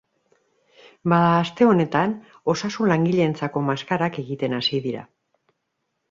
Bada, 1.11 1.33
aste 1.41 1.67
honetan 1.73 2.15
osasun 2.53 2.89
langileentzako 2.91 3.63
maskarak 3.67 4.17
egiten 4.23 4.57
hasi 4.61 4.81
dira. 4.87 5.05